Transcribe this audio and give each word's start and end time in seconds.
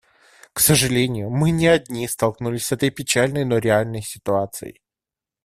К 0.53 0.59
сожалению, 0.59 1.29
мы 1.29 1.51
не 1.51 1.67
одни 1.67 2.07
столкнулись 2.07 2.65
с 2.65 2.71
этой 2.71 2.89
печальной, 2.89 3.45
но 3.45 3.59
реальной 3.59 4.01
ситуацией. 4.01 4.81